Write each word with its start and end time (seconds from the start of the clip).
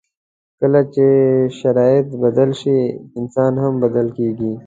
کله 0.59 0.81
چې 0.93 1.05
شرایط 1.59 2.07
بدل 2.23 2.49
شي، 2.61 2.79
انسان 3.19 3.53
هم 3.63 3.73
بدل 3.83 4.07
کېږي. 4.17 4.53